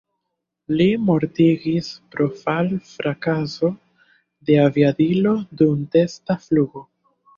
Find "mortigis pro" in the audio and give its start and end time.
1.09-2.27